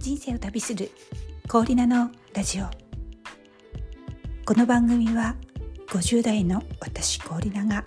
[0.00, 0.90] 人生を旅する
[1.46, 2.64] 氷菜のラジオ。
[4.46, 5.36] この番組は
[5.88, 7.84] 50代の私氷菜が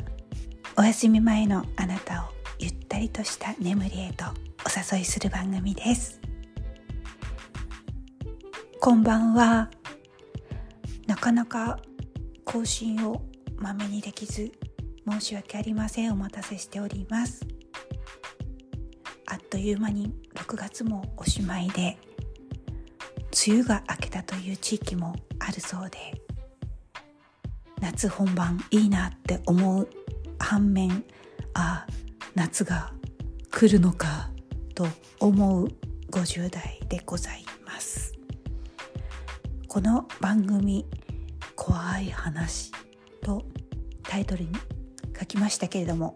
[0.77, 2.27] お休み前のあなたを
[2.59, 6.21] ゆったりとした眠りへとお誘いする番組です。
[8.79, 9.71] こんばんは。
[11.07, 11.79] なかなか
[12.45, 13.23] 更新を
[13.57, 14.51] まめにできず
[15.09, 16.13] 申し訳ありません。
[16.13, 17.43] お待たせしております。
[19.25, 21.97] あっという間に6月もおしまいで。
[23.33, 25.97] 梅雨が明けたという地域もあるそうで
[27.81, 29.89] 夏本番いいなって思う
[30.39, 31.03] 反面
[31.53, 31.87] ああ
[32.35, 32.93] 夏が
[33.51, 34.29] 来るのか
[34.75, 34.87] と
[35.19, 35.67] 思う
[36.11, 38.13] 50代でございます。
[39.67, 40.85] この番組
[41.57, 42.71] 「怖い話」
[43.23, 43.43] と
[44.03, 44.51] タイトルに
[45.19, 46.15] 書きましたけれども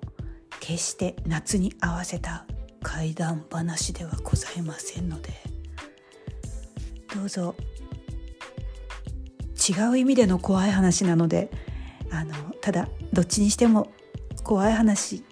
[0.59, 2.45] 決して夏に合わせた
[2.83, 5.46] 怪談話ではございませんので
[7.17, 7.55] どうぞ
[9.69, 11.49] 違う意味での怖い話なので
[12.11, 13.91] あのただどっちにしても
[14.43, 15.23] 怖い話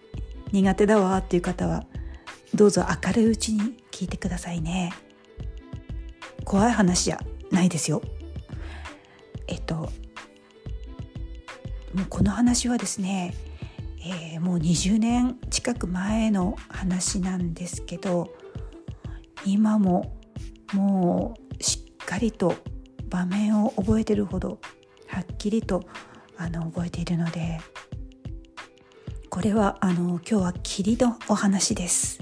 [0.51, 1.85] 苦手だわっていう方は
[2.55, 4.93] どうぞ明るいうちに聞いてくださいね。
[6.43, 7.19] 怖い話じゃ
[7.51, 8.01] ないですよ。
[9.47, 9.89] えっとも
[12.03, 13.35] うこの話はですね
[13.99, 18.33] えー、もう20年近く前の話なんですけど
[19.45, 20.15] 今も
[20.73, 21.44] もう
[22.05, 22.55] かりと
[23.09, 24.59] 場面を覚えてるほど
[25.07, 25.83] はっきりと
[26.37, 27.59] あの覚えているので
[29.29, 32.19] これはあの今日は霧のお話です。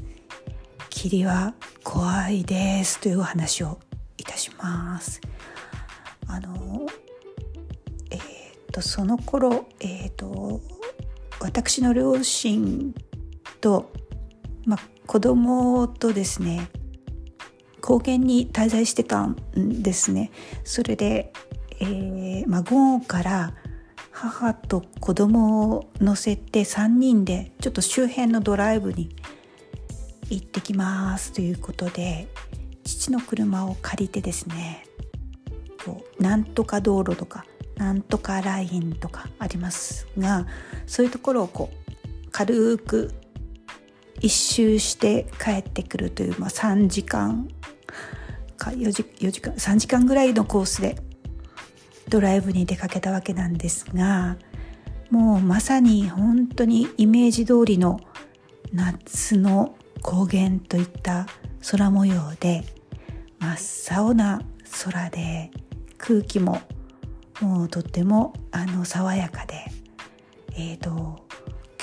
[0.89, 1.53] 霧は
[1.83, 3.77] 怖いですというお話を
[4.17, 5.21] いたします。
[6.25, 6.87] あの
[8.09, 8.19] えっ、
[8.71, 10.61] とその頃えっ、と
[11.39, 12.95] 私の両親
[13.61, 13.91] と、
[14.65, 16.69] まあ、子供とですね
[17.83, 20.31] 高原に滞在してたんですね。
[20.63, 21.33] それで、
[21.81, 23.53] えーまあ、午後から
[24.09, 29.13] 母と子供を乗せて3人でちょっと周辺のドライブに
[30.29, 31.33] 行ってきます。
[31.33, 32.29] ということで
[32.85, 34.85] 父の車を借りてですね
[35.85, 40.47] こうなんとか道路とかなんとかラインとかありますが
[40.87, 43.13] そういうところをこう軽く
[44.21, 47.47] 一周して帰ってくるという、まあ、3時間
[48.57, 50.97] か 4, 時4時間3時間ぐらいのコースで
[52.09, 54.37] ドライブに出かけたわけなんですが
[55.09, 57.99] もうまさに本当にイメージ通りの
[58.71, 61.27] 夏の高原といった
[61.71, 62.63] 空模様で
[63.39, 64.41] 真っ青な
[64.83, 65.51] 空で
[65.97, 66.61] 空気も
[67.41, 69.65] もうとってもあの爽やかで
[70.55, 71.22] えーと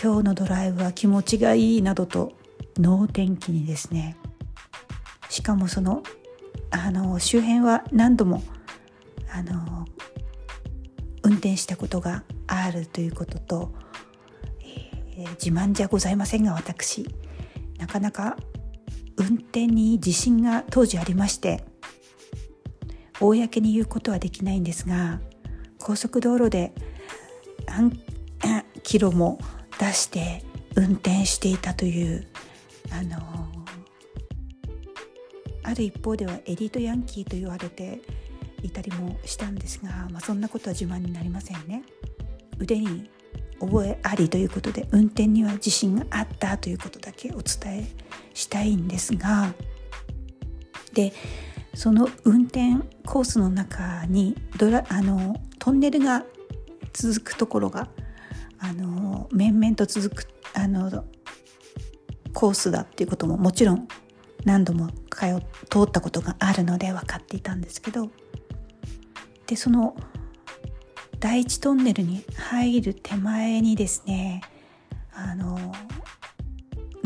[0.02, 2.32] 今日のドライブは気持ちがいいなどと
[2.78, 4.16] 能天気にですね。
[5.28, 6.02] しかもその
[6.70, 8.42] あの周辺は何度も
[9.30, 9.84] あの
[11.22, 13.74] 運転したことがあるということと、
[15.18, 17.06] えー、自慢じゃございませんが私
[17.78, 18.38] なかなか
[19.16, 21.62] 運転に自信が当時ありまして
[23.20, 25.20] 公に言うことはできないんですが
[25.78, 26.72] 高速道路で
[27.66, 27.92] 何
[28.82, 29.38] キロも
[29.80, 30.44] 出して
[30.76, 32.26] 運転していたという
[32.92, 33.16] あの
[35.62, 38.00] ある一方ではエリートヤンキーと言われて
[38.62, 41.82] いたりもしたんですが、まあ、そんなことは自慢になりませんね。
[42.58, 43.10] 腕に
[43.58, 47.86] 覚えありということで運転には自信があったということだけお伝え
[48.34, 49.54] したいんですが
[50.92, 51.12] で
[51.74, 56.24] その運転コースの中にドラあのトンネルが
[56.92, 57.88] 続くところが
[58.60, 61.04] あの面々と続くあの
[62.32, 63.88] コースだっていうことももちろん
[64.44, 68.10] 何度も通通ったことがあるので分かっていたんですけど
[69.46, 69.96] でその
[71.18, 74.42] 第一トンネルに入る手前にですね
[75.12, 75.74] あの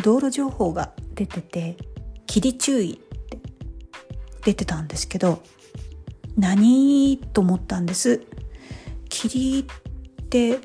[0.02, 1.76] 道路情報が出てて
[2.26, 3.38] 「霧注意」って
[4.44, 5.42] 出てたんですけど
[6.36, 8.22] 何と思ったんです。
[9.08, 10.58] 霧って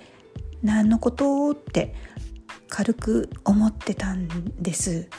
[0.62, 1.96] 何のことって
[2.68, 4.28] 軽く思ってたん
[4.62, 5.10] です。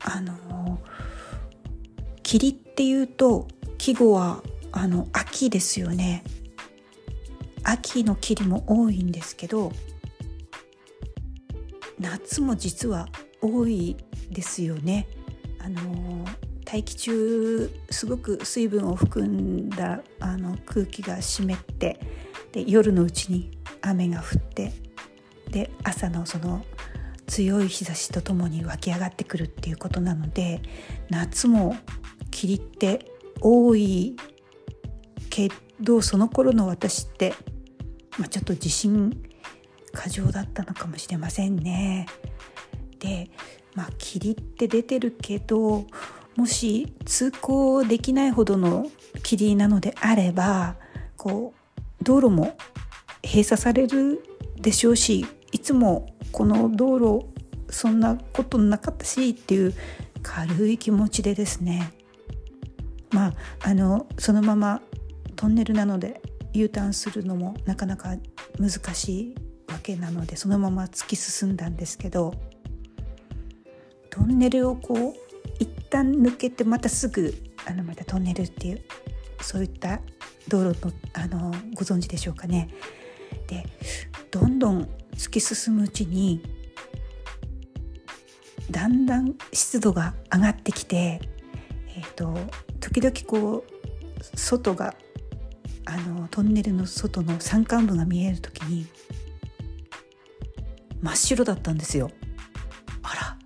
[0.00, 0.78] あの
[2.22, 3.48] 霧っていうと
[3.78, 4.42] 季語は
[4.72, 6.24] あの秋ですよね。
[7.62, 9.72] 秋の霧も多いんですけど
[11.98, 13.08] 夏も実は
[13.40, 13.96] 多い
[14.30, 15.08] ですよね。
[15.58, 16.24] あの
[16.64, 21.98] 大気中すごく水分を含んだあの空気が湿って
[22.56, 23.50] で夜のうちに
[23.82, 24.72] 雨が降って
[25.50, 26.64] で朝のその
[27.26, 30.62] 強い日差しとともに湧き上がってくるっていうことなので
[31.10, 31.76] 夏も
[32.30, 33.12] 霧って
[33.42, 34.16] 多い
[35.28, 35.50] け
[35.82, 37.34] どその頃の私って、
[38.18, 39.22] まあ、ちょっと自信
[39.92, 42.06] 過剰だったのかもしれませんね。
[43.00, 43.30] で
[43.74, 45.84] まあ霧って出てるけど
[46.36, 48.86] もし通行できないほどの
[49.22, 50.76] 霧なのであれば
[51.18, 51.55] こう
[52.02, 52.56] 道路も
[53.24, 54.22] 閉鎖される
[54.56, 57.26] でしょうしいつもこの道路
[57.70, 59.74] そんなことなかったしっていう
[60.22, 61.92] 軽い気持ちでですね。
[63.10, 64.82] まああのそのまま
[65.36, 66.20] トンネルなので
[66.52, 68.16] U ターンするのもなかなか
[68.58, 69.34] 難しい
[69.68, 72.34] わけなのでそのまま突き進んだんですけど
[74.10, 75.14] トンネルをこう
[75.58, 77.34] 一旦抜けてまたすぐ
[77.66, 78.82] あのまたトンネルっていう
[79.40, 80.00] そういった
[80.48, 82.68] 道路のあのご存知でしょうかね。
[83.46, 83.64] で
[84.30, 86.42] どんどん突き進むうちに
[88.70, 91.20] だんだん湿度が上がってきて、
[91.96, 92.36] えーと、
[92.80, 94.94] 時々こう外が
[95.84, 98.86] あのトンネルの外の山間部が見える時に
[101.00, 102.10] 真っ白だったんですよ。
[103.02, 103.38] あら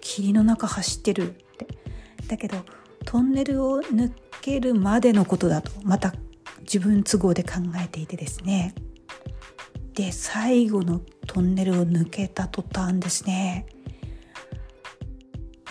[0.00, 1.66] 霧の中走ってるって
[2.26, 2.58] だけど
[3.04, 4.12] トンネルを抜
[4.42, 6.12] けるまでのことだとまた
[6.70, 8.74] 自分都合で考えていてですね。
[9.94, 13.66] で最後のトンネルを抜けた途端ですね。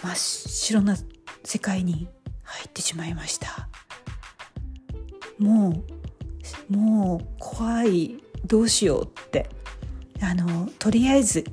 [0.01, 0.97] 真っ白な
[1.44, 2.09] 世界に
[2.44, 3.69] 入ってしまいました。
[5.38, 5.83] も
[6.69, 9.49] うもう怖いどうしようって。
[10.19, 11.44] あのとりあえず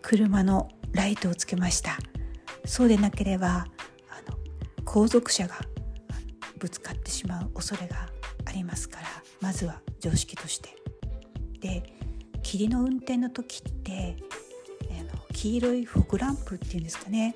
[0.00, 1.98] 車のライトをつけました。
[2.64, 3.66] そうでなければ
[4.08, 4.38] あの
[4.84, 5.56] 後続車が
[6.56, 8.11] ぶつかってしまう恐れが
[8.52, 9.06] ありますから
[9.40, 10.76] まずは常識として。
[11.60, 11.82] で
[12.42, 14.16] 霧の運転の時って
[14.90, 17.34] あの黄色いフォグランプっていうんですかね。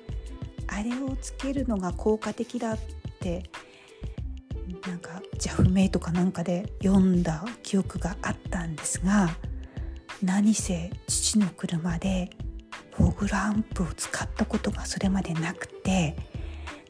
[0.67, 2.77] あれをつけるのが効果的だっ
[3.19, 3.49] て
[4.85, 9.29] なんか JAF 名とかなんかで読んだ記憶があったんですが
[10.21, 12.29] 何せ父の車で
[12.91, 16.17] フォグランプを使ったことがそれまでなくて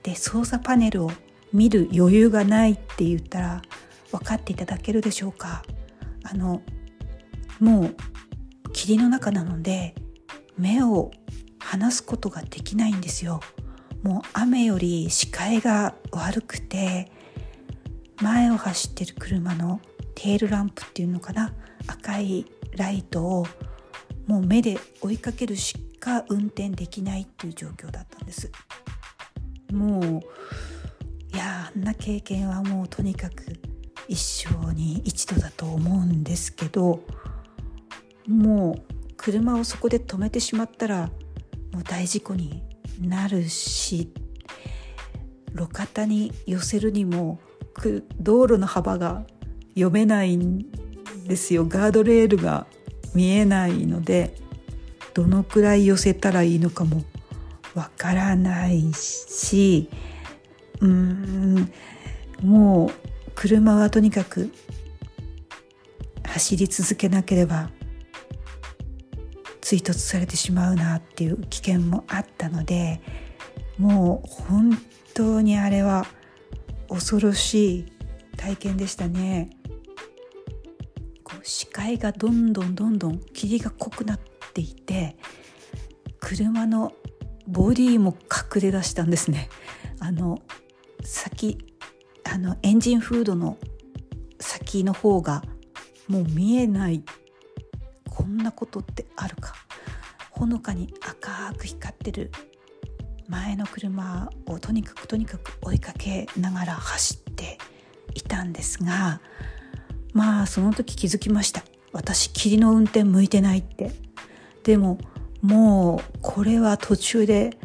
[0.02, 1.12] で操作パネルを
[1.54, 3.62] 見る余裕がないって言ったら
[4.20, 5.64] 分かっていただけるでしょうか。
[6.24, 6.62] あの
[7.60, 7.96] もう
[8.74, 9.96] 霧の中なので
[10.58, 11.12] 目を
[11.60, 13.40] 離すことができないんですよ。
[14.04, 17.12] もう雨より視界が悪くて
[18.22, 19.82] 前を走ってる車の
[20.16, 21.54] テールランプっていうのかな？
[21.88, 23.48] 赤いライトを
[24.28, 28.52] もう目で追いかけるしか運転できないっていう状況だったんです。
[29.72, 30.22] もう
[31.34, 33.46] いやあんな経験はもうとにかく
[34.08, 37.02] 一生に一度だと思うんですけど
[38.28, 38.82] もう
[39.18, 41.10] 車をそこで止めてしまったら
[41.74, 42.64] もう大事故に
[43.02, 44.12] なるし
[45.54, 47.40] 路肩に寄せるにも
[48.20, 49.26] 道路の幅が
[49.70, 50.66] 読めないん
[51.28, 51.66] ですよ。
[51.66, 52.66] ガードレールが
[53.14, 54.36] 見えないので
[55.14, 57.04] どのくらい寄せたらいいのかも
[57.76, 59.90] わからないし
[60.80, 61.72] うん
[62.42, 62.92] もう
[63.40, 64.52] 車はとにかく
[66.26, 67.70] 走り続けなければ
[69.62, 73.00] 追突されてしまうなっていう危険もあったので
[73.78, 74.72] もう本
[75.14, 76.08] 当にあれは
[76.90, 77.86] 恐ろしい
[78.38, 79.52] 体験でしたね。
[81.24, 84.20] こう視界がどんどんどんどん霧が濃くなっ
[84.54, 85.16] ていて
[86.20, 86.92] 車の
[87.48, 89.50] ボディも隠れ出したんですね。
[90.00, 90.42] あの
[91.04, 91.77] 先
[92.32, 93.58] あのエンジンフードの
[94.40, 95.44] 先の方が
[96.08, 97.04] もう見えない。
[98.10, 99.54] こんなことってあるか。
[100.32, 102.32] ほのかに赤く光ってる
[103.28, 107.58] 前の車をとにかくとにかく追いかけながら走って
[108.14, 109.20] いたんですが
[110.14, 111.64] まあその時気づきました。
[111.92, 113.92] 私霧の運転向いてないって。
[114.64, 115.00] でも
[115.42, 117.58] もうこれは途中で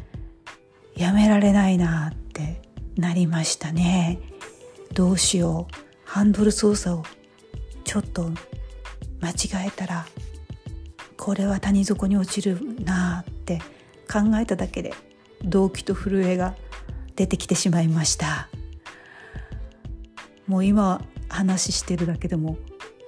[0.95, 2.63] やめられないなって
[2.97, 4.32] なりましたね。
[4.93, 5.75] どうしよう。
[6.05, 7.03] ハンドル操作を
[7.85, 8.31] ちょっと
[9.21, 10.07] 間違えたら
[11.17, 13.61] これは谷底に落ちるなって
[14.13, 14.93] 考えただけで
[15.43, 16.55] 動機と震えが
[17.17, 18.49] 出てきてしまいました。
[20.47, 22.59] もう今話してるだけでも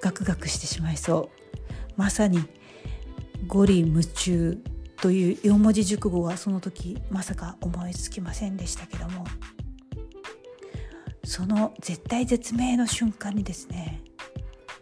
[0.00, 1.92] ガクガクしてしまいそう。
[1.96, 2.42] まさに
[3.46, 4.58] 五里夢中
[5.02, 9.24] という四文字熟語はその時まさか思いつきませんでしたけども。
[11.24, 14.02] その絶対絶命の瞬間にですね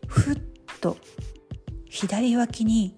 [0.07, 0.39] ふっ
[0.81, 0.97] と
[1.89, 2.97] 左脇に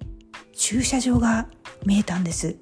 [0.53, 1.49] 駐車場が
[1.85, 2.57] 見えたんです。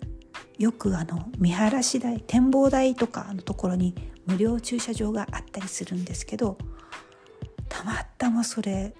[0.58, 3.94] よくあの見晴らし台展望台とかのところに
[4.26, 6.56] 無料駐車場があったりするんですけど
[7.68, 8.94] たまたまそれ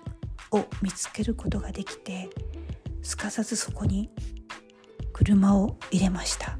[0.51, 2.31] を見つけることができて
[3.03, 4.11] すかさずそこに
[5.13, 6.59] 車を入れました。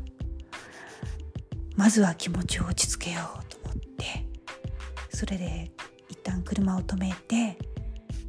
[1.75, 4.27] まずは気持ちを落ち着けようと思って
[5.23, 5.71] それで
[6.09, 7.57] 一旦車を止めて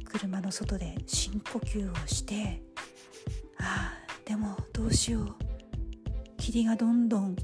[0.04, 2.62] 車の外で深呼吸をして
[3.58, 5.34] ああでもどうしよう。
[6.36, 7.34] 霧がどんどん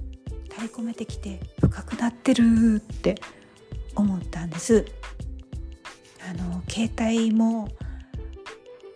[0.48, 3.16] 垂れ込めてきて深くなってるって
[3.96, 4.86] 思ったんです。
[6.28, 7.68] あの携帯も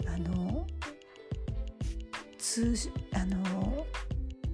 [0.07, 0.69] あの
[2.39, 2.77] 通
[3.13, 3.85] あの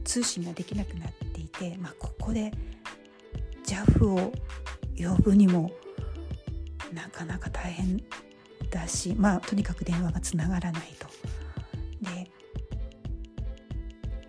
[0.04, 2.50] 通信ができなくなっていて、まあ、ここで
[3.66, 4.33] JAF を
[4.97, 5.71] 呼ぶにも
[6.92, 8.02] なかなか大変
[8.70, 11.06] だしまあとにかく電話がつながらないと。
[12.02, 12.30] で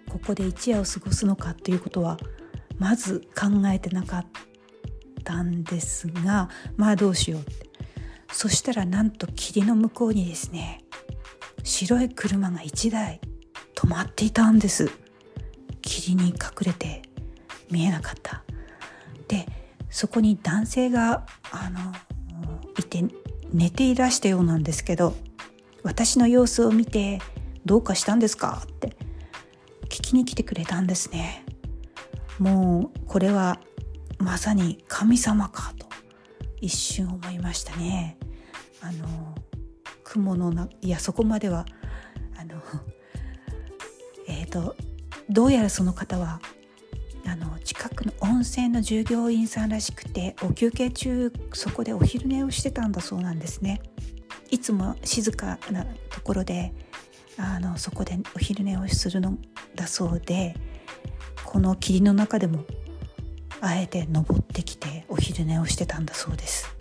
[0.10, 2.18] ここで一夜を過ごすのかということは
[2.78, 4.26] まず考えてなかっ
[5.24, 7.70] たんですがまあどうしようって。
[8.34, 10.82] そしたらなんと霧の向こうにですね
[11.64, 13.20] 白い車が1台
[13.76, 14.90] 止まっていたんです。
[15.82, 17.02] 霧に隠れて
[17.70, 18.44] 見えなかった。
[19.28, 19.46] で
[19.90, 21.91] そこに男性があの
[22.82, 23.04] いて
[23.54, 25.16] 寝ていらしたようなんですけど
[25.84, 27.20] 私の様子を見て
[27.66, 28.96] 「どうかしたんですか?」って
[29.86, 31.46] 聞きに来てくれたんですね
[32.40, 33.60] もうこれは
[34.18, 35.88] まさに神様かと
[36.60, 38.18] 一瞬思いましたね
[38.82, 39.36] あの
[40.04, 41.66] 雲のないやそこまでは
[42.38, 42.62] あの
[44.28, 44.76] えっ、ー、と
[45.30, 46.42] どうやらその方は
[47.26, 53.82] あの近くの温泉の従業員さんらしくてお休憩中そこでお昼寝をしてたんだそうなんですね。
[54.50, 56.74] いつも静かなところで
[57.38, 59.38] あのそこでお昼寝をするの
[59.76, 60.56] だそうで
[61.46, 62.66] この霧の中でも
[63.62, 66.76] あえて登ってきてお昼寝をしてたんだそうです。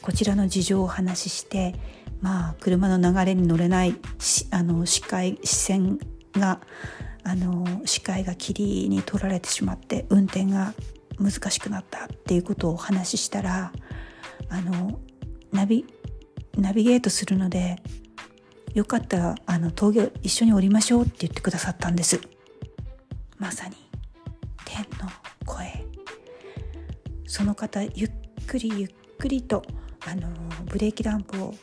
[0.00, 1.74] こちらの事情をお話しして
[2.20, 3.94] まあ車の流れに乗れない
[4.50, 5.98] あの視界視線
[6.32, 6.60] が
[7.24, 10.74] あの視界が霧に取られてしまって運転が
[11.18, 13.72] 難しくなったっていうことをお話ししたら
[14.48, 15.00] あの
[15.52, 15.84] ナビ
[16.56, 17.76] ナビゲートするので
[18.74, 22.20] よかったらあの峠一緒に降りましょうって言ってくださったんです。
[23.38, 23.76] まさに
[24.64, 25.10] 天の
[25.44, 25.84] 声。
[27.26, 28.10] その方ゆっ
[28.46, 28.88] くりゆっ
[29.18, 29.62] くりと
[30.06, 30.28] あの
[30.66, 31.54] ブレーキランプを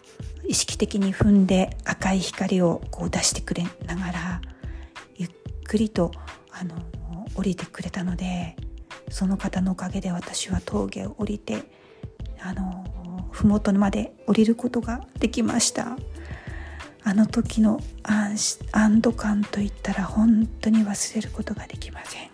[0.48, 4.42] 意識的に踏んで赤い光をこう出してくれながら
[5.70, 6.10] くりと
[6.52, 6.74] あの
[7.36, 8.56] 降りてくれたので
[9.10, 11.62] その方のおかげで私は峠を降りて
[12.42, 12.84] あの
[13.32, 15.96] 麓まで降りることができました。
[17.04, 22.30] あの時の安安堵感といったら本当に忘れることができません。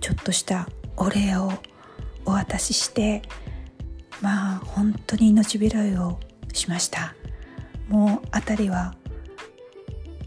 [0.00, 1.52] ちょっとしたお礼を
[2.24, 3.20] お渡しして
[4.22, 6.18] まあ本当に命拾いを
[6.54, 7.14] しました。
[7.88, 8.94] もう辺りは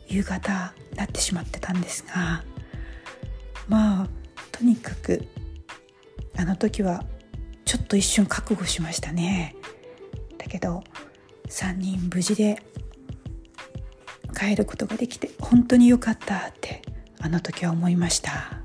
[0.07, 2.43] 夕方なってしまってたんですが
[3.67, 4.07] まあ
[4.51, 5.27] とにかく
[6.37, 7.03] あの時は
[7.65, 9.55] ちょっと一瞬覚悟しましたね。
[10.37, 10.83] だけど
[11.47, 12.61] 3人無事で
[14.35, 16.81] 帰ることができて本当に良かったって
[17.21, 18.59] あの時は思いました。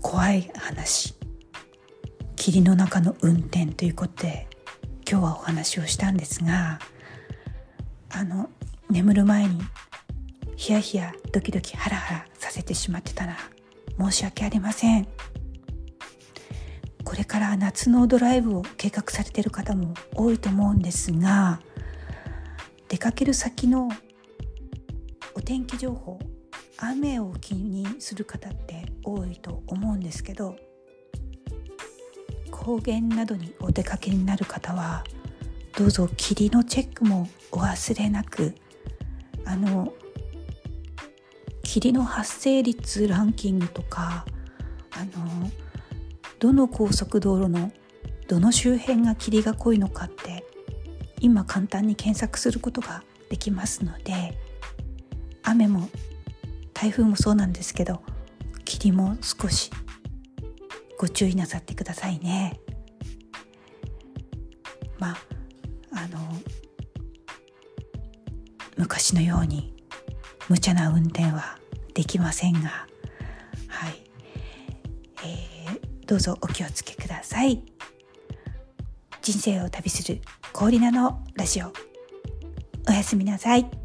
[0.00, 1.14] 怖い話。
[2.36, 4.48] 霧の中の運転ということで
[5.08, 6.78] 今日はお話をしたんですが
[8.08, 8.48] あの
[8.88, 9.60] 眠る前に
[10.60, 13.34] ヒヤヒヤドキドキハラハラさせてしまってたら
[13.98, 15.08] 申し訳ありません。
[17.02, 21.60] これから夏のドライブを計画されている方も多いと思うんですが
[22.88, 23.88] 出かける先の
[25.34, 26.18] お天気情報
[26.76, 30.56] 雨を気にする方って多いと思うんですけど
[32.50, 35.04] 高原などにお出かけになる方は
[35.78, 38.54] どうぞ霧のチェックもお忘れなく
[39.46, 39.94] あの
[41.72, 44.26] 霧の発生率ランキングとか
[44.90, 45.48] あの
[46.40, 47.70] どの高速道路の
[48.26, 50.44] どの周辺が霧が濃いのかって
[51.20, 54.36] 今簡単に検索することができますので
[55.44, 55.88] 雨も
[56.74, 58.02] 台風もそうなんですけど
[58.64, 59.70] 霧も少し
[60.98, 62.58] ご注意なさってくださいね。
[64.98, 65.16] まあ
[65.92, 66.18] あの
[68.76, 69.72] 昔のように
[70.48, 71.59] 無茶な運転は
[72.00, 72.86] できませんが
[73.68, 74.02] はい、
[75.22, 77.62] えー、どうぞお気をつけください。
[79.20, 80.22] 人生を旅する
[80.54, 81.70] 氷菜のラジオ
[82.88, 83.79] おやすみなさい。